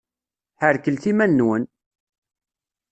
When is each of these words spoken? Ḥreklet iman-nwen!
Ḥreklet 0.61 1.03
iman-nwen! 1.11 1.63